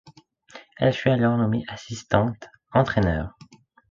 [0.79, 3.37] Il fut alors nommé assistant-entraîneur.